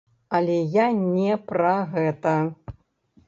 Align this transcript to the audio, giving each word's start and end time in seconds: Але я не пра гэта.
Але 0.37 0.53
я 0.75 0.85
не 1.01 1.35
пра 1.51 1.73
гэта. 1.93 2.31